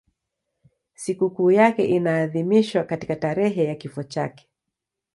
[0.93, 4.49] Sikukuu yake inaadhimishwa katika tarehe ya kifo chake.